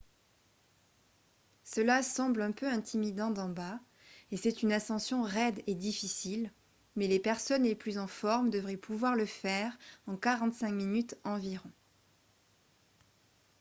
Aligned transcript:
cela 1.63 2.01
semble 2.01 2.41
un 2.41 2.51
peu 2.51 2.67
intimidant 2.67 3.29
d'en 3.29 3.49
bas 3.49 3.79
et 4.31 4.37
c'est 4.37 4.63
une 4.63 4.71
ascension 4.73 5.21
raide 5.21 5.61
et 5.67 5.75
difficile 5.75 6.51
mais 6.95 7.07
les 7.07 7.19
personnes 7.19 7.61
les 7.65 7.75
plus 7.75 7.99
en 7.99 8.07
forme 8.07 8.49
devraient 8.49 8.77
pouvoir 8.77 9.13
le 9.15 9.27
faire 9.27 9.77
en 10.07 10.17
45 10.17 10.71
minutes 10.71 11.15
environ 11.23 11.69